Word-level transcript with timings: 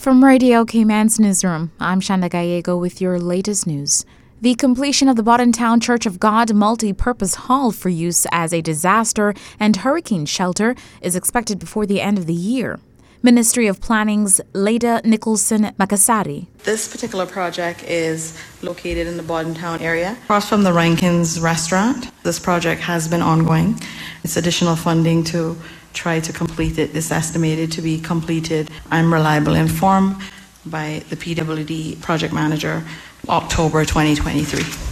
From 0.00 0.24
Radio 0.24 0.64
Cayman's 0.64 1.20
newsroom, 1.20 1.72
I'm 1.78 2.00
Shanda 2.00 2.30
Gallego 2.30 2.78
with 2.78 3.02
your 3.02 3.18
latest 3.18 3.66
news. 3.66 4.06
The 4.40 4.54
completion 4.54 5.10
of 5.10 5.16
the 5.16 5.22
Bodden 5.22 5.52
Town 5.52 5.78
Church 5.78 6.06
of 6.06 6.18
God 6.18 6.54
multi-purpose 6.54 7.34
hall 7.34 7.70
for 7.70 7.90
use 7.90 8.26
as 8.32 8.54
a 8.54 8.62
disaster 8.62 9.34
and 9.60 9.76
hurricane 9.76 10.24
shelter 10.24 10.74
is 11.02 11.14
expected 11.14 11.58
before 11.58 11.84
the 11.84 12.00
end 12.00 12.16
of 12.16 12.24
the 12.24 12.32
year. 12.32 12.80
Ministry 13.22 13.66
of 13.66 13.82
Planning's 13.82 14.40
Leda 14.54 15.02
Nicholson 15.04 15.64
Makasari. 15.78 16.46
This 16.64 16.88
particular 16.88 17.26
project 17.26 17.84
is 17.84 18.34
located 18.62 19.06
in 19.06 19.18
the 19.18 19.22
Bodden 19.22 19.54
Town 19.54 19.78
area, 19.80 20.16
across 20.24 20.48
from 20.48 20.62
the 20.62 20.72
Rankins 20.72 21.38
restaurant. 21.38 22.10
This 22.22 22.38
project 22.38 22.80
has 22.80 23.08
been 23.08 23.20
ongoing. 23.20 23.78
It's 24.24 24.38
additional 24.38 24.74
funding 24.74 25.22
to 25.24 25.54
try 25.92 26.20
to 26.20 26.32
complete 26.32 26.78
it. 26.78 26.96
It's 26.96 27.10
estimated 27.10 27.70
to 27.72 27.82
be 27.82 28.00
completed, 28.00 28.70
I'm 28.90 29.12
reliably 29.12 29.60
informed, 29.60 30.16
by 30.64 31.02
the 31.10 31.16
PWD 31.16 32.00
project 32.00 32.32
manager, 32.32 32.82
October 33.28 33.84
2023. 33.84 34.89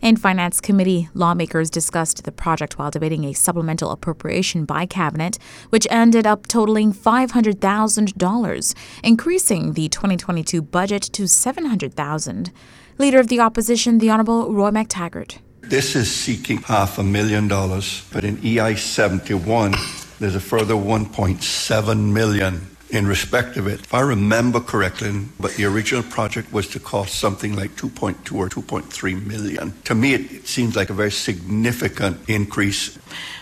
In 0.00 0.16
Finance 0.16 0.60
Committee, 0.60 1.08
lawmakers 1.12 1.70
discussed 1.70 2.22
the 2.22 2.30
project 2.30 2.78
while 2.78 2.90
debating 2.90 3.24
a 3.24 3.32
supplemental 3.32 3.90
appropriation 3.90 4.64
by 4.64 4.86
Cabinet, 4.86 5.38
which 5.70 5.88
ended 5.90 6.24
up 6.24 6.46
totaling 6.46 6.92
$500,000, 6.92 8.74
increasing 9.02 9.72
the 9.72 9.88
2022 9.88 10.62
budget 10.62 11.02
to 11.02 11.26
700,000. 11.26 12.52
Leader 12.96 13.18
of 13.18 13.26
the 13.26 13.40
opposition, 13.40 13.98
the 13.98 14.08
Honourable 14.08 14.54
Roy 14.54 14.70
McTaggart. 14.70 15.38
This 15.62 15.96
is 15.96 16.08
seeking 16.08 16.58
half 16.58 16.98
a 16.98 17.02
million 17.02 17.48
dollars, 17.48 18.06
but 18.12 18.24
in 18.24 18.38
EI 18.46 18.76
71, 18.76 19.74
there's 20.20 20.36
a 20.36 20.40
further 20.40 20.74
1.7 20.74 22.12
million 22.12 22.77
in 22.90 23.06
respect 23.06 23.56
of 23.56 23.66
it. 23.66 23.80
If 23.80 23.94
I 23.94 24.00
remember 24.00 24.60
correctly, 24.60 25.26
but 25.38 25.54
the 25.54 25.64
original 25.64 26.02
project 26.02 26.52
was 26.52 26.68
to 26.68 26.80
cost 26.80 27.14
something 27.14 27.54
like 27.54 27.76
2.2 27.76 28.34
or 28.34 28.48
2.3 28.48 29.26
million. 29.26 29.72
To 29.84 29.94
me, 29.94 30.14
it, 30.14 30.32
it, 30.32 30.48
seems 30.48 30.76
like 30.76 30.90
a 30.90 30.94
very 30.94 31.10
significant 31.10 32.28
increase. 32.28 32.98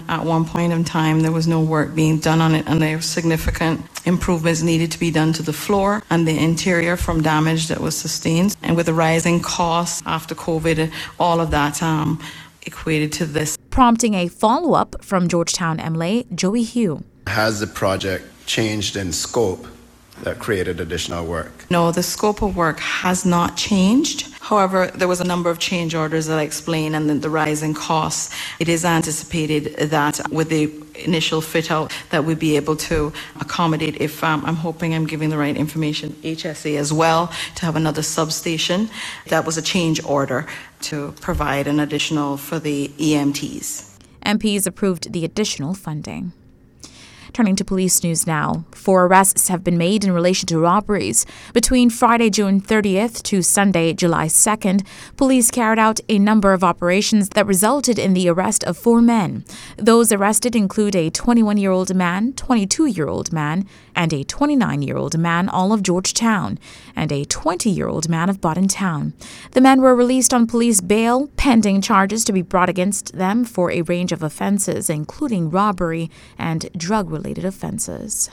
At 0.08 0.24
one 0.24 0.44
point 0.44 0.72
in 0.72 0.84
time, 0.84 1.20
there 1.20 1.32
was 1.32 1.46
no 1.46 1.60
work 1.60 1.94
being 1.94 2.18
done 2.18 2.40
on 2.40 2.54
it, 2.54 2.66
and 2.66 2.82
there 2.82 2.96
were 2.96 3.02
significant 3.02 3.80
improvements 4.04 4.62
needed 4.62 4.90
to 4.92 4.98
be 4.98 5.10
done 5.10 5.32
to 5.34 5.42
the 5.42 5.52
floor 5.52 6.02
and 6.10 6.26
the 6.26 6.36
interior 6.36 6.96
from 6.96 7.22
damage 7.22 7.68
that 7.68 7.80
was 7.80 7.96
sustained. 7.96 8.56
And 8.62 8.76
with 8.76 8.86
the 8.86 8.94
rising 8.94 9.40
costs 9.40 10.02
after 10.06 10.34
COVID, 10.34 10.92
all 11.18 11.40
of 11.40 11.50
that 11.52 11.82
um, 11.82 12.20
equated 12.62 13.12
to 13.12 13.26
this. 13.26 13.56
Prompting 13.70 14.14
a 14.14 14.28
follow 14.28 14.74
up 14.74 15.04
from 15.04 15.28
George 15.28 15.52
Town 15.52 15.78
MLA 15.78 16.34
Joey 16.34 16.62
Hew. 16.62 17.04
Has 17.26 17.60
the 17.60 17.66
project 17.66 18.24
changed 18.46 18.96
in 18.96 19.12
scope 19.12 19.66
that 20.22 20.38
created 20.38 20.80
additional 20.80 21.26
work? 21.26 21.66
No, 21.70 21.92
the 21.92 22.02
scope 22.02 22.42
of 22.42 22.56
work 22.56 22.80
has 22.80 23.24
not 23.24 23.56
changed. 23.56 24.32
However, 24.40 24.86
there 24.94 25.08
was 25.08 25.20
a 25.20 25.24
number 25.24 25.50
of 25.50 25.58
change 25.58 25.94
orders 25.94 26.26
that 26.26 26.38
I 26.38 26.42
explained 26.42 26.94
and 26.94 27.08
then 27.08 27.20
the 27.20 27.30
rising 27.30 27.74
costs. 27.74 28.34
It 28.58 28.68
is 28.68 28.84
anticipated 28.84 29.76
that 29.90 30.20
with 30.30 30.48
the 30.48 30.72
initial 31.04 31.40
fit 31.40 31.70
out 31.70 31.92
that 32.10 32.24
we'd 32.24 32.38
be 32.38 32.56
able 32.56 32.76
to 32.76 33.12
accommodate 33.40 34.00
if 34.00 34.22
um, 34.24 34.44
I'm 34.44 34.56
hoping 34.56 34.94
I'm 34.94 35.06
giving 35.06 35.30
the 35.30 35.36
right 35.36 35.56
information, 35.56 36.12
HSA 36.22 36.78
as 36.78 36.92
well, 36.92 37.30
to 37.56 37.66
have 37.66 37.76
another 37.76 38.02
substation. 38.02 38.88
That 39.28 39.44
was 39.44 39.58
a 39.58 39.62
change 39.62 40.02
order 40.04 40.46
to 40.82 41.12
provide 41.20 41.66
an 41.66 41.80
additional 41.80 42.36
for 42.36 42.58
the 42.58 42.88
EMTs. 42.88 43.98
MPs 44.24 44.66
approved 44.66 45.12
the 45.12 45.24
additional 45.24 45.74
funding. 45.74 46.32
Turning 47.36 47.54
to 47.56 47.66
police 47.66 48.02
news 48.02 48.26
now. 48.26 48.64
Four 48.86 49.06
arrests 49.06 49.48
have 49.48 49.64
been 49.64 49.76
made 49.76 50.04
in 50.04 50.12
relation 50.12 50.46
to 50.46 50.60
robberies. 50.60 51.26
Between 51.52 51.90
Friday, 51.90 52.30
June 52.30 52.60
30th 52.60 53.20
to 53.24 53.42
Sunday, 53.42 53.92
July 53.92 54.28
2nd, 54.28 54.86
police 55.16 55.50
carried 55.50 55.80
out 55.80 55.98
a 56.08 56.20
number 56.20 56.52
of 56.52 56.62
operations 56.62 57.30
that 57.30 57.48
resulted 57.48 57.98
in 57.98 58.14
the 58.14 58.28
arrest 58.28 58.62
of 58.62 58.78
four 58.78 59.00
men. 59.00 59.44
Those 59.76 60.12
arrested 60.12 60.54
include 60.54 60.94
a 60.94 61.10
21 61.10 61.56
year 61.56 61.72
old 61.72 61.96
man, 61.96 62.32
22 62.34 62.86
year 62.86 63.08
old 63.08 63.32
man, 63.32 63.66
and 63.96 64.12
a 64.12 64.22
29 64.22 64.82
year 64.82 64.96
old 64.96 65.18
man, 65.18 65.48
all 65.48 65.72
of 65.72 65.82
George 65.82 66.14
Town, 66.14 66.56
and 66.94 67.10
a 67.10 67.24
20 67.24 67.68
year 67.68 67.88
old 67.88 68.08
man 68.08 68.30
of 68.30 68.40
Bodden 68.40 68.68
Town. 68.68 69.14
The 69.50 69.60
men 69.60 69.80
were 69.80 69.96
released 69.96 70.32
on 70.32 70.46
police 70.46 70.80
bail, 70.80 71.26
pending 71.36 71.80
charges 71.80 72.24
to 72.26 72.32
be 72.32 72.42
brought 72.42 72.68
against 72.68 73.14
them 73.14 73.44
for 73.44 73.72
a 73.72 73.82
range 73.82 74.12
of 74.12 74.22
offenses, 74.22 74.88
including 74.88 75.50
robbery 75.50 76.08
and 76.38 76.70
drug 76.78 77.10
related 77.10 77.44
offenses. 77.44 78.30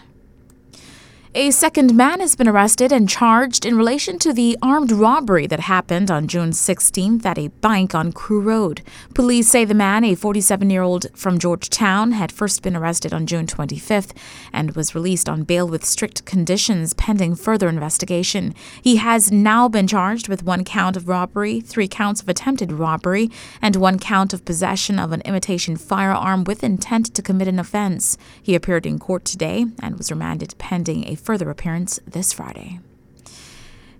A 1.35 1.49
second 1.49 1.95
man 1.95 2.19
has 2.19 2.35
been 2.35 2.47
arrested 2.47 2.91
and 2.91 3.09
charged 3.09 3.65
in 3.65 3.75
relation 3.75 4.19
to 4.19 4.33
the 4.33 4.55
armed 4.61 4.91
robbery 4.91 5.47
that 5.47 5.61
happened 5.61 6.11
on 6.11 6.27
June 6.27 6.51
16th 6.51 7.25
at 7.25 7.39
a 7.39 7.47
bank 7.47 7.95
on 7.95 8.11
Crewe 8.11 8.39
Road. 8.39 8.83
Police 9.15 9.49
say 9.49 9.65
the 9.65 9.73
man, 9.73 10.03
a 10.03 10.13
47 10.13 10.69
year 10.69 10.83
old 10.83 11.07
from 11.15 11.39
George 11.39 11.71
Town, 11.71 12.11
had 12.11 12.31
first 12.31 12.61
been 12.61 12.75
arrested 12.75 13.15
on 13.15 13.25
June 13.25 13.47
25th 13.47 14.15
and 14.53 14.75
was 14.75 14.93
released 14.93 15.27
on 15.27 15.41
bail 15.41 15.67
with 15.67 15.83
strict 15.83 16.23
conditions 16.23 16.93
pending 16.93 17.33
further 17.33 17.67
investigation. 17.67 18.53
He 18.83 18.97
has 18.97 19.31
now 19.31 19.67
been 19.67 19.87
charged 19.87 20.27
with 20.27 20.43
one 20.43 20.63
count 20.63 20.95
of 20.95 21.07
robbery, 21.07 21.61
three 21.61 21.87
counts 21.87 22.21
of 22.21 22.29
attempted 22.29 22.71
robbery, 22.71 23.31
and 23.59 23.75
one 23.75 23.97
count 23.97 24.33
of 24.33 24.45
possession 24.45 24.99
of 24.99 25.11
an 25.11 25.21
imitation 25.21 25.77
firearm 25.77 26.43
with 26.43 26.63
intent 26.63 27.11
to 27.15 27.23
commit 27.23 27.47
an 27.47 27.57
offense. 27.57 28.19
He 28.43 28.53
appeared 28.53 28.85
in 28.85 28.99
court 28.99 29.25
today 29.25 29.65
and 29.81 29.97
was 29.97 30.11
remanded 30.11 30.53
pending 30.59 31.07
a 31.07 31.22
further 31.23 31.49
appearance 31.49 31.99
this 32.05 32.33
Friday. 32.33 32.79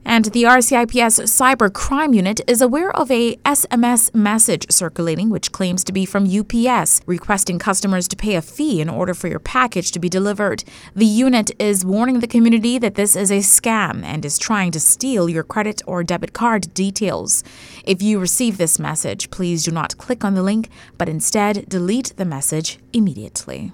And 0.06 0.26
the 0.26 0.44
RCIP's 0.44 1.20
Cyber 1.32 1.72
Crime 1.72 2.14
Unit 2.14 2.42
is 2.46 2.62
aware 2.62 2.94
of 2.96 3.10
a 3.10 3.36
SMS 3.38 4.14
message 4.14 4.70
circulating 4.70 5.30
which 5.30 5.54
claims 5.54 5.84
to 5.86 5.94
be 5.94 6.06
from 6.06 6.28
UPS, 6.28 7.02
requesting 7.06 7.58
customers 7.58 8.08
to 8.10 8.18
pay 8.18 8.36
a 8.36 8.42
fee 8.42 8.82
in 8.82 8.90
order 8.90 9.14
for 9.14 9.30
your 9.30 9.40
package 9.40 9.92
to 9.92 10.00
be 10.00 10.10
delivered. 10.10 10.66
The 10.94 11.06
unit 11.06 11.52
is 11.58 11.86
warning 11.86 12.20
the 12.20 12.28
community 12.28 12.78
that 12.80 12.96
this 12.96 13.16
is 13.16 13.32
a 13.32 13.40
scam 13.40 14.04
and 14.04 14.26
is 14.26 14.38
trying 14.38 14.72
to 14.72 14.80
steal 14.80 15.30
your 15.30 15.44
credit 15.44 15.82
or 15.88 16.04
debit 16.04 16.34
card 16.34 16.74
details. 16.74 17.44
If 17.86 18.02
you 18.02 18.20
receive 18.20 18.58
this 18.58 18.80
message, 18.80 19.32
please 19.32 19.64
do 19.64 19.72
not 19.72 19.98
click 19.98 20.26
on 20.26 20.34
the 20.34 20.44
link, 20.44 20.70
but 20.98 21.08
instead 21.08 21.70
delete 21.70 22.14
the 22.18 22.26
message 22.26 22.78
immediately. 22.92 23.72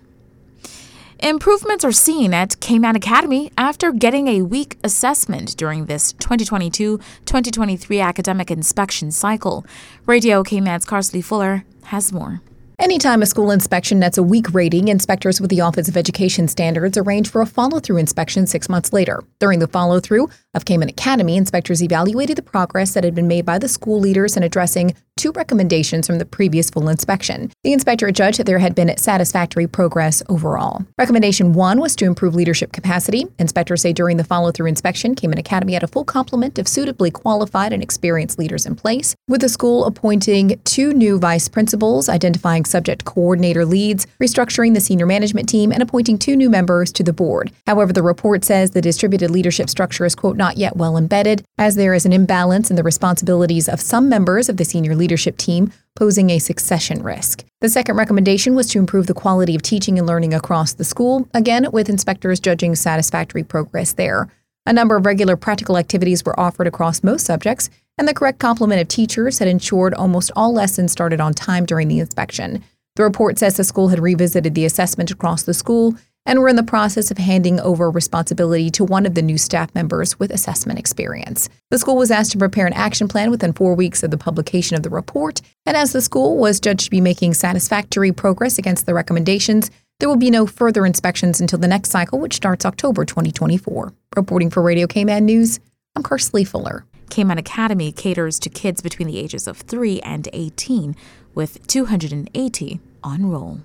Improvements 1.21 1.83
are 1.83 1.91
seen 1.91 2.33
at 2.33 2.57
Cayman 2.61 2.95
Academy 2.95 3.51
after 3.57 3.91
getting 3.91 4.29
a 4.29 4.41
weak 4.41 4.77
assessment 4.85 5.57
during 5.57 5.85
this 5.85 6.13
2022 6.13 6.97
2023 7.25 7.99
academic 7.99 8.49
inspection 8.49 9.11
cycle. 9.11 9.65
Radio 10.05 10.43
Cayman's 10.43 10.85
Carsley 10.85 11.21
Fuller 11.21 11.65
has 11.83 12.13
more. 12.13 12.41
Anytime 12.81 13.21
a 13.21 13.25
school 13.25 13.51
inspection 13.51 13.99
nets 13.99 14.17
a 14.17 14.23
weak 14.23 14.53
rating, 14.53 14.87
inspectors 14.87 15.41
with 15.41 15.49
the 15.49 15.59
Office 15.59 15.89
of 15.89 15.97
Education 15.97 16.47
Standards 16.47 16.97
arrange 16.97 17.29
for 17.29 17.41
a 17.41 17.45
follow 17.45 17.81
through 17.81 17.97
inspection 17.97 18.47
six 18.47 18.69
months 18.69 18.93
later. 18.93 19.21
During 19.41 19.59
the 19.59 19.67
follow 19.67 19.99
through 19.99 20.29
of 20.53 20.63
Cayman 20.63 20.87
Academy, 20.87 21.35
inspectors 21.35 21.83
evaluated 21.83 22.37
the 22.37 22.41
progress 22.41 22.93
that 22.93 23.03
had 23.03 23.13
been 23.13 23.27
made 23.27 23.45
by 23.45 23.59
the 23.59 23.67
school 23.67 23.99
leaders 23.99 24.37
in 24.37 24.43
addressing 24.43 24.95
two 25.17 25.31
recommendations 25.33 26.07
from 26.07 26.17
the 26.17 26.25
previous 26.25 26.69
full 26.69 26.87
inspection. 26.87 27.51
The 27.65 27.73
inspector 27.73 28.09
judged 28.09 28.39
that 28.39 28.45
there 28.45 28.59
had 28.59 28.73
been 28.73 28.95
satisfactory 28.97 29.67
progress 29.67 30.23
overall. 30.29 30.85
Recommendation 30.97 31.51
one 31.51 31.81
was 31.81 31.93
to 31.97 32.05
improve 32.05 32.35
leadership 32.35 32.71
capacity. 32.71 33.25
Inspectors 33.37 33.81
say 33.81 33.91
during 33.91 34.15
the 34.15 34.23
follow 34.23 34.53
through 34.53 34.67
inspection, 34.67 35.15
Cayman 35.15 35.37
Academy 35.37 35.73
had 35.73 35.83
a 35.83 35.87
full 35.87 36.05
complement 36.05 36.57
of 36.57 36.69
suitably 36.69 37.11
qualified 37.11 37.73
and 37.73 37.83
experienced 37.83 38.39
leaders 38.39 38.65
in 38.65 38.75
place, 38.77 39.13
with 39.27 39.41
the 39.41 39.49
school 39.49 39.83
appointing 39.83 40.57
two 40.63 40.93
new 40.93 41.19
vice 41.19 41.49
principals, 41.49 42.07
identifying 42.07 42.63
subject 42.69 43.05
coordinator 43.05 43.65
leads, 43.65 44.05
restructuring 44.21 44.73
the 44.73 44.81
senior 44.81 45.05
management 45.05 45.49
team, 45.49 45.71
and 45.71 45.81
appointing 45.81 46.17
two 46.17 46.35
new 46.35 46.49
members 46.49 46.91
to 46.93 47.03
the 47.03 47.11
board. 47.11 47.51
However, 47.67 47.91
the 47.91 48.03
report 48.03 48.45
says 48.45 48.71
the 48.71 48.81
distributed 48.81 49.31
leadership 49.31 49.69
structure 49.69 50.05
is, 50.05 50.15
quote, 50.15 50.37
not 50.37 50.57
yet 50.57 50.77
well 50.77 50.97
embedded, 50.97 51.43
as 51.57 51.75
there 51.75 51.93
is 51.93 52.05
an 52.05 52.13
imbalance 52.13 52.69
in 52.69 52.75
the 52.75 52.83
responsibilities 52.83 53.67
of 53.67 53.81
some 53.81 54.07
members 54.07 54.49
of 54.49 54.57
the 54.57 54.65
senior 54.65 54.95
leadership 54.95 55.37
team, 55.37 55.73
posing 55.95 56.29
a 56.29 56.39
succession 56.39 57.03
risk. 57.03 57.43
The 57.61 57.69
second 57.69 57.97
recommendation 57.97 58.55
was 58.55 58.67
to 58.69 58.79
improve 58.79 59.07
the 59.07 59.13
quality 59.13 59.55
of 59.55 59.61
teaching 59.61 59.97
and 59.97 60.07
learning 60.07 60.33
across 60.33 60.73
the 60.73 60.85
school, 60.85 61.27
again, 61.33 61.67
with 61.73 61.89
inspectors 61.89 62.39
judging 62.39 62.75
satisfactory 62.75 63.43
progress 63.43 63.93
there. 63.93 64.29
A 64.69 64.73
number 64.73 64.95
of 64.95 65.07
regular 65.07 65.35
practical 65.35 65.77
activities 65.77 66.23
were 66.23 66.39
offered 66.39 66.67
across 66.67 67.01
most 67.01 67.25
subjects, 67.25 67.71
and 67.97 68.07
the 68.07 68.13
correct 68.13 68.37
complement 68.37 68.79
of 68.79 68.87
teachers 68.87 69.39
had 69.39 69.47
ensured 69.47 69.95
almost 69.95 70.29
all 70.35 70.53
lessons 70.53 70.91
started 70.91 71.19
on 71.19 71.33
time 71.33 71.65
during 71.65 71.87
the 71.87 71.97
inspection. 71.97 72.63
The 72.95 73.01
report 73.01 73.39
says 73.39 73.57
the 73.57 73.63
school 73.63 73.87
had 73.87 73.99
revisited 73.99 74.53
the 74.53 74.65
assessment 74.65 75.09
across 75.09 75.41
the 75.41 75.55
school 75.55 75.95
and 76.23 76.37
were 76.37 76.49
in 76.49 76.55
the 76.55 76.61
process 76.61 77.09
of 77.09 77.17
handing 77.17 77.59
over 77.59 77.89
responsibility 77.89 78.69
to 78.69 78.83
one 78.83 79.07
of 79.07 79.15
the 79.15 79.23
new 79.23 79.39
staff 79.39 79.73
members 79.73 80.19
with 80.19 80.29
assessment 80.29 80.77
experience. 80.77 81.49
The 81.71 81.79
school 81.79 81.95
was 81.95 82.11
asked 82.11 82.33
to 82.33 82.37
prepare 82.37 82.67
an 82.67 82.73
action 82.73 83.07
plan 83.07 83.31
within 83.31 83.53
four 83.53 83.73
weeks 83.73 84.03
of 84.03 84.11
the 84.11 84.19
publication 84.19 84.77
of 84.77 84.83
the 84.83 84.91
report, 84.91 85.41
and 85.65 85.75
as 85.75 85.93
the 85.93 86.01
school 86.01 86.37
was 86.37 86.59
judged 86.59 86.85
to 86.85 86.91
be 86.91 87.01
making 87.01 87.33
satisfactory 87.33 88.11
progress 88.11 88.59
against 88.59 88.85
the 88.85 88.93
recommendations, 88.93 89.71
There 89.99 90.07
will 90.07 90.15
be 90.15 90.31
no 90.31 90.47
further 90.47 90.85
inspections 90.85 91.41
until 91.41 91.59
the 91.59 91.67
next 91.67 91.89
cycle, 91.89 92.19
which 92.19 92.33
starts 92.33 92.65
October 92.65 93.03
2024. 93.03 93.91
Reporting 94.15 94.49
for 94.49 94.63
Radio 94.63 94.87
Cayman 94.87 95.25
News, 95.25 95.59
I'm 95.93 96.03
Karsley 96.03 96.47
Fuller. 96.47 96.85
Cayman 97.09 97.37
Academy 97.37 97.91
caters 97.91 98.39
to 98.39 98.49
kids 98.49 98.79
between 98.79 99.09
the 99.09 99.17
ages 99.17 99.45
of 99.45 99.57
3 99.57 99.99
and 99.99 100.29
18, 100.31 100.95
with 101.35 101.67
280 101.67 102.79
on 103.03 103.25
roll. 103.29 103.59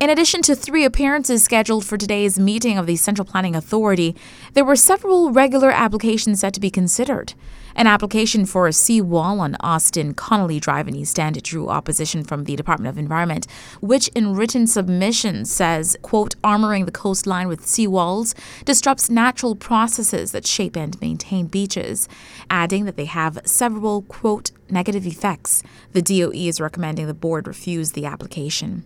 In 0.00 0.08
addition 0.08 0.40
to 0.42 0.56
three 0.56 0.86
appearances 0.86 1.44
scheduled 1.44 1.84
for 1.84 1.98
today's 1.98 2.38
meeting 2.38 2.78
of 2.78 2.86
the 2.86 2.96
Central 2.96 3.26
Planning 3.26 3.54
Authority, 3.54 4.16
there 4.54 4.64
were 4.64 4.74
several 4.74 5.30
regular 5.30 5.70
applications 5.70 6.40
set 6.40 6.54
to 6.54 6.60
be 6.60 6.70
considered. 6.70 7.34
An 7.76 7.86
application 7.86 8.46
for 8.46 8.66
a 8.66 8.72
seawall 8.72 9.40
on 9.40 9.58
Austin 9.60 10.14
Conolly 10.14 10.58
Drive 10.58 10.88
in 10.88 10.96
East 10.96 11.18
End 11.18 11.42
drew 11.42 11.68
opposition 11.68 12.24
from 12.24 12.44
the 12.44 12.56
Department 12.56 12.88
of 12.88 12.96
Environment, 12.96 13.46
which 13.82 14.08
in 14.14 14.34
written 14.34 14.66
submission 14.66 15.44
says, 15.44 15.98
quote, 16.00 16.34
armoring 16.42 16.86
the 16.86 16.92
coastline 16.92 17.46
with 17.46 17.66
seawalls 17.66 18.34
disrupts 18.64 19.10
natural 19.10 19.54
processes 19.54 20.32
that 20.32 20.46
shape 20.46 20.78
and 20.78 20.98
maintain 21.02 21.46
beaches, 21.46 22.08
adding 22.48 22.86
that 22.86 22.96
they 22.96 23.04
have 23.04 23.38
several, 23.44 24.00
quote, 24.00 24.50
negative 24.72 25.06
effects. 25.06 25.62
The 25.92 26.02
DOE 26.02 26.32
is 26.34 26.60
recommending 26.60 27.06
the 27.06 27.14
board 27.14 27.46
refuse 27.46 27.92
the 27.92 28.06
application. 28.06 28.84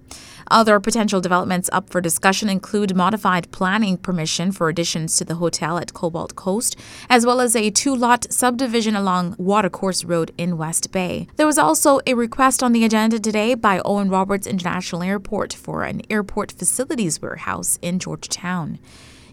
Other 0.50 0.78
potential 0.80 1.20
developments 1.20 1.70
up 1.72 1.90
for 1.90 2.00
discussion 2.00 2.48
include 2.48 2.94
modified 2.94 3.50
planning 3.50 3.96
permission 3.96 4.52
for 4.52 4.68
additions 4.68 5.16
to 5.16 5.24
the 5.24 5.36
hotel 5.36 5.78
at 5.78 5.94
Cobalt 5.94 6.36
Coast, 6.36 6.76
as 7.08 7.24
well 7.24 7.40
as 7.40 7.56
a 7.56 7.70
two 7.70 7.94
lot 7.94 8.30
subdivision 8.32 8.94
along 8.94 9.36
Watercourse 9.38 10.04
Road 10.04 10.32
in 10.36 10.58
West 10.58 10.92
Bay. 10.92 11.26
There 11.36 11.46
was 11.46 11.58
also 11.58 12.00
a 12.06 12.14
request 12.14 12.62
on 12.62 12.72
the 12.72 12.84
agenda 12.84 13.18
today 13.18 13.54
by 13.54 13.80
Owen 13.84 14.10
Roberts 14.10 14.46
International 14.46 15.02
Airport 15.02 15.52
for 15.52 15.84
an 15.84 16.02
airport 16.10 16.52
facilities 16.52 17.20
warehouse 17.20 17.78
in 17.80 17.98
George 17.98 18.28
Town. 18.28 18.78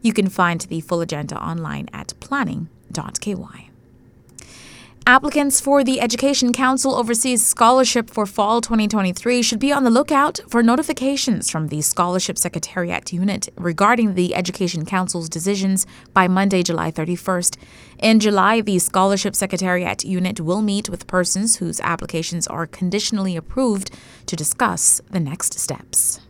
You 0.02 0.14
can 0.14 0.30
find 0.30 0.62
the 0.62 0.82
full 0.82 1.02
agenda 1.02 1.36
online 1.42 1.90
at 1.94 2.14
planning.ky. 2.20 3.71
Applicants 5.08 5.60
for 5.60 5.84
the 5.84 6.00
Education 6.00 6.54
Council 6.54 6.94
Overseas 6.94 7.46
Scholarship 7.46 8.08
for 8.12 8.28
Fall 8.28 8.62
2023 8.62 9.42
should 9.42 9.60
be 9.60 9.72
on 9.74 9.84
the 9.84 9.90
lookout 9.90 10.40
for 10.48 10.62
notifications 10.62 11.50
from 11.50 11.70
the 11.70 11.82
Scholarship 11.82 12.38
Secretariat 12.38 13.12
Unit 13.12 13.50
regarding 13.58 14.14
the 14.14 14.36
Education 14.36 14.86
Council's 14.86 15.28
decisions 15.28 15.88
by 16.14 16.28
Monday, 16.28 16.62
July 16.62 16.92
31st. 16.92 17.58
In 17.98 18.20
July, 18.20 18.62
the 18.62 18.78
Scholarship 18.78 19.36
Secretariat 19.36 20.06
Unit 20.06 20.40
will 20.40 20.62
meet 20.62 20.88
with 20.88 21.08
persons 21.08 21.56
whose 21.56 21.80
applications 21.80 22.46
are 22.46 22.68
conditionally 22.68 23.36
approved 23.36 23.90
to 24.28 24.36
discuss 24.36 25.02
the 25.10 25.20
next 25.20 25.60
steps. 25.60 26.22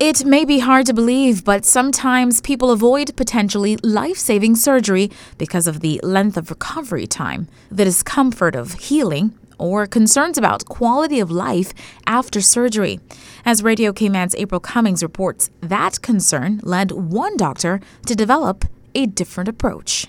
It 0.00 0.24
may 0.24 0.44
be 0.44 0.60
hard 0.60 0.86
to 0.86 0.94
believe, 0.94 1.44
but 1.44 1.64
sometimes 1.64 2.40
people 2.40 2.70
avoid 2.70 3.16
potentially 3.16 3.76
life 3.82 4.16
saving 4.16 4.54
surgery 4.54 5.10
because 5.38 5.66
of 5.66 5.80
the 5.80 5.98
length 6.04 6.36
of 6.36 6.50
recovery 6.50 7.08
time, 7.08 7.48
the 7.68 7.84
discomfort 7.84 8.54
of 8.54 8.74
healing, 8.74 9.36
or 9.58 9.88
concerns 9.88 10.38
about 10.38 10.66
quality 10.66 11.18
of 11.18 11.32
life 11.32 11.72
after 12.06 12.40
surgery. 12.40 13.00
As 13.44 13.64
Radio 13.64 13.92
Cayman's 13.92 14.36
April 14.36 14.60
Cummings 14.60 15.02
reports, 15.02 15.50
that 15.62 16.00
concern 16.00 16.60
led 16.62 16.92
one 16.92 17.36
doctor 17.36 17.80
to 18.06 18.14
develop 18.14 18.66
a 18.94 19.06
different 19.06 19.48
approach. 19.48 20.06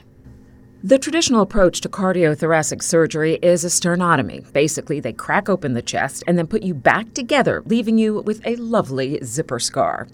The 0.81 0.98
traditional 0.98 1.42
approach 1.42 1.81
to 1.81 1.90
cardiothoracic 1.90 2.81
surgery 2.81 3.38
is 3.42 3.66
a 3.66 3.68
sternotomy. 3.68 4.50
Basically, 4.54 5.02
they 5.02 5.12
crack 5.12 5.50
open 5.50 5.74
the 5.74 5.81
chest 5.81 6.24
and 6.26 6.38
then 6.38 6.48
put 6.48 6.64
you 6.64 6.74
back 6.74 7.14
together, 7.14 7.62
leaving 7.66 7.98
you 7.98 8.22
with 8.22 8.40
a 8.48 8.56
lovely 8.56 9.20
zipper 9.22 9.60
scar. 9.60 10.08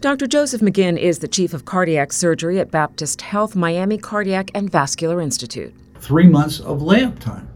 Dr. 0.00 0.28
Joseph 0.28 0.60
McGinn 0.60 0.96
is 0.96 1.18
the 1.18 1.26
chief 1.26 1.52
of 1.52 1.64
cardiac 1.64 2.12
surgery 2.12 2.60
at 2.60 2.70
Baptist 2.70 3.22
Health 3.22 3.56
Miami 3.56 3.98
Cardiac 3.98 4.52
and 4.54 4.70
Vascular 4.70 5.20
Institute. 5.20 5.74
Three 5.98 6.28
months 6.28 6.60
of 6.60 6.82
layup 6.82 7.18
time. 7.18 7.48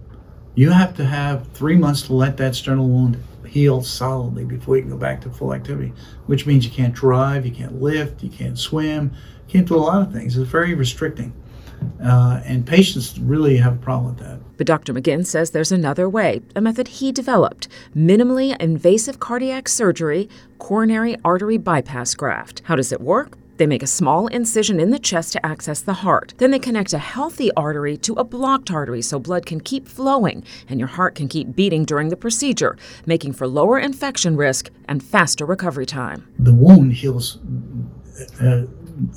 You 0.57 0.71
have 0.71 0.97
to 0.97 1.05
have 1.05 1.47
three 1.53 1.77
months 1.77 2.03
to 2.03 2.15
let 2.15 2.37
that 2.39 2.57
sternal 2.57 2.89
wound 2.89 3.23
heal 3.47 3.81
solidly 3.81 4.45
before 4.45 4.75
you 4.75 4.83
can 4.83 4.91
go 4.91 4.99
back 4.99 5.21
to 5.21 5.31
full 5.31 5.55
activity, 5.55 5.93
which 6.27 6.47
means 6.47 6.65
you 6.65 6.73
can't 6.73 6.95
drive, 6.95 7.47
you 7.47 7.53
can't 7.53 7.81
lift, 7.81 8.25
you 8.25 8.29
can't 8.29 8.59
swim, 8.59 9.13
you 9.47 9.53
can't 9.53 9.69
do 9.69 9.77
a 9.77 9.79
lot 9.79 10.03
of 10.03 10.13
things. 10.13 10.37
It's 10.37 10.51
very 10.51 10.75
restricting. 10.75 11.33
Uh, 12.03 12.41
and 12.45 12.67
patients 12.67 13.19
really 13.19 13.57
have 13.57 13.75
a 13.75 13.79
problem 13.79 14.15
with 14.15 14.25
that. 14.25 14.39
But 14.57 14.67
Dr. 14.67 14.93
McGinn 14.95 15.27
says 15.27 15.51
there's 15.51 15.73
another 15.73 16.09
way, 16.09 16.41
a 16.55 16.61
method 16.61 16.89
he 16.89 17.13
developed 17.13 17.69
minimally 17.95 18.57
invasive 18.61 19.21
cardiac 19.21 19.69
surgery, 19.69 20.29
coronary 20.59 21.17
artery 21.25 21.59
bypass 21.59 22.15
graft. 22.15 22.63
How 22.65 22.77
does 22.77 22.93
it 22.93 23.01
work? 23.01 23.37
They 23.57 23.67
make 23.67 23.83
a 23.83 23.87
small 23.87 24.27
incision 24.27 24.79
in 24.81 24.91
the 24.91 24.99
chest 24.99 25.33
to 25.33 25.47
access 25.47 25.81
the 25.81 25.95
heart. 25.95 26.35
Then 26.37 26.51
they 26.51 26.59
connect 26.59 26.93
a 26.93 26.99
healthy 26.99 27.51
artery 27.53 27.97
to 27.99 28.13
a 28.15 28.25
blocked 28.25 28.71
artery 28.71 29.01
so 29.01 29.19
blood 29.19 29.47
can 29.47 29.61
keep 29.61 29.89
flowing 29.89 30.45
and 30.69 30.79
your 30.79 30.89
heart 30.89 31.15
can 31.15 31.29
keep 31.29 31.57
beating 31.57 31.85
during 31.85 32.11
the 32.11 32.17
procedure, 32.17 32.77
making 33.07 33.33
for 33.33 33.47
lower 33.47 33.79
infection 33.79 34.37
risk 34.37 34.71
and 34.89 35.03
faster 35.03 35.47
recovery 35.47 35.87
time. 35.87 36.29
The 36.39 36.53
wound 36.53 36.93
heals 36.93 37.39
uh, 38.41 38.67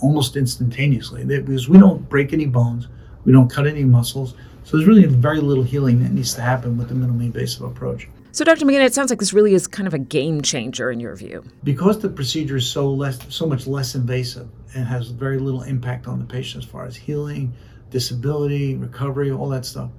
almost 0.01 0.35
instantaneously 0.35 1.25
because 1.25 1.69
we 1.69 1.77
don't 1.77 2.07
break 2.09 2.33
any 2.33 2.45
bones, 2.45 2.87
we 3.25 3.31
don't 3.31 3.49
cut 3.49 3.67
any 3.67 3.83
muscles. 3.83 4.35
So 4.63 4.77
there's 4.77 4.87
really 4.87 5.05
very 5.05 5.39
little 5.39 5.63
healing 5.63 6.03
that 6.03 6.11
needs 6.11 6.33
to 6.35 6.41
happen 6.41 6.77
with 6.77 6.89
the 6.89 6.95
minimally 6.95 7.25
invasive 7.25 7.63
approach. 7.63 8.07
So, 8.31 8.45
Dr. 8.45 8.65
McGinn, 8.65 8.85
it 8.85 8.93
sounds 8.93 9.09
like 9.09 9.19
this 9.19 9.33
really 9.33 9.55
is 9.55 9.65
kind 9.65 9.87
of 9.87 9.95
a 9.95 9.99
game 9.99 10.43
changer 10.43 10.91
in 10.91 10.99
your 10.99 11.15
view. 11.15 11.43
Because 11.63 11.97
the 11.97 12.09
procedure 12.09 12.57
is 12.57 12.67
so 12.69 12.87
less, 12.87 13.19
so 13.33 13.47
much 13.47 13.65
less 13.65 13.95
invasive 13.95 14.47
and 14.75 14.85
has 14.85 15.07
very 15.07 15.39
little 15.39 15.63
impact 15.63 16.07
on 16.07 16.19
the 16.19 16.25
patient 16.25 16.63
as 16.63 16.69
far 16.69 16.85
as 16.85 16.95
healing, 16.95 17.51
disability, 17.89 18.75
recovery, 18.75 19.31
all 19.31 19.49
that 19.49 19.65
stuff, 19.65 19.89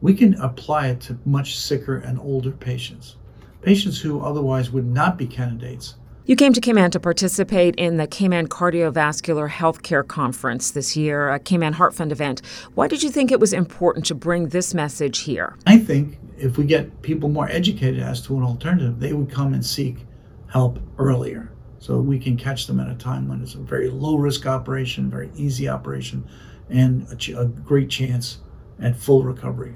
we 0.00 0.14
can 0.14 0.34
apply 0.40 0.88
it 0.88 1.00
to 1.02 1.18
much 1.26 1.58
sicker 1.58 1.98
and 1.98 2.18
older 2.20 2.52
patients, 2.52 3.16
patients 3.62 4.00
who 4.00 4.20
otherwise 4.20 4.70
would 4.70 4.86
not 4.86 5.18
be 5.18 5.26
candidates 5.26 5.96
you 6.26 6.36
came 6.36 6.54
to 6.54 6.60
Cayman 6.60 6.90
to 6.92 7.00
participate 7.00 7.74
in 7.76 7.98
the 7.98 8.06
Cayman 8.06 8.48
Cardiovascular 8.48 9.50
Healthcare 9.50 10.06
Conference 10.06 10.70
this 10.70 10.96
year, 10.96 11.28
a 11.28 11.38
Cayman 11.38 11.74
Heart 11.74 11.94
Fund 11.94 12.12
event. 12.12 12.40
Why 12.74 12.88
did 12.88 13.02
you 13.02 13.10
think 13.10 13.30
it 13.30 13.40
was 13.40 13.52
important 13.52 14.06
to 14.06 14.14
bring 14.14 14.48
this 14.48 14.72
message 14.72 15.18
here? 15.20 15.56
I 15.66 15.76
think 15.76 16.18
if 16.38 16.56
we 16.56 16.64
get 16.64 17.02
people 17.02 17.28
more 17.28 17.48
educated 17.50 18.00
as 18.00 18.22
to 18.22 18.38
an 18.38 18.42
alternative, 18.42 19.00
they 19.00 19.12
would 19.12 19.30
come 19.30 19.52
and 19.52 19.64
seek 19.64 20.06
help 20.48 20.80
earlier. 20.96 21.52
So 21.78 22.00
we 22.00 22.18
can 22.18 22.38
catch 22.38 22.66
them 22.66 22.80
at 22.80 22.88
a 22.88 22.94
time 22.94 23.28
when 23.28 23.42
it's 23.42 23.54
a 23.54 23.58
very 23.58 23.90
low 23.90 24.16
risk 24.16 24.46
operation, 24.46 25.10
very 25.10 25.30
easy 25.36 25.68
operation, 25.68 26.26
and 26.70 27.06
a, 27.12 27.16
ch- 27.16 27.30
a 27.30 27.44
great 27.44 27.90
chance 27.90 28.38
at 28.80 28.96
full 28.96 29.22
recovery. 29.22 29.74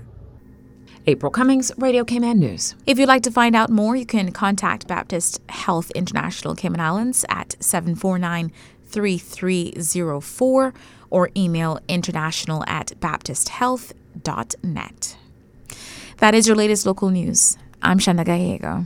April 1.08 1.32
Cummings, 1.32 1.72
Radio 1.78 2.04
Cayman 2.04 2.38
News. 2.38 2.74
If 2.84 2.98
you'd 2.98 3.08
like 3.08 3.22
to 3.22 3.30
find 3.30 3.56
out 3.56 3.70
more, 3.70 3.96
you 3.96 4.04
can 4.04 4.30
contact 4.30 4.86
Baptist 4.86 5.40
Health 5.48 5.90
International 5.92 6.54
Cayman 6.54 6.80
Islands 6.80 7.24
at 7.30 7.56
749 7.60 8.52
3304 8.84 10.74
or 11.08 11.30
email 11.34 11.80
international 11.88 12.62
at 12.66 12.88
baptisthealth.net. 13.00 15.16
That 16.18 16.34
is 16.34 16.46
your 16.46 16.56
latest 16.56 16.84
local 16.84 17.08
news. 17.08 17.56
I'm 17.80 17.98
Shanda 17.98 18.26
Gallego. 18.26 18.84